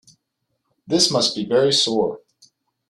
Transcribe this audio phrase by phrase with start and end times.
[0.87, 2.21] This must be very sore.